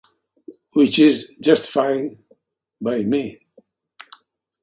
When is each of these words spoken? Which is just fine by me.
Which 0.73 0.97
is 0.97 1.37
just 1.43 1.69
fine 1.69 2.23
by 2.81 3.03
me. 3.03 3.39